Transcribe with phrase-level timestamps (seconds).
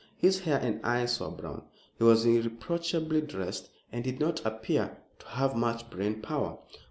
[0.17, 1.61] His hair and eyes were brown.
[1.95, 6.57] He was irreproachably dressed, and did not appear to have much brain power.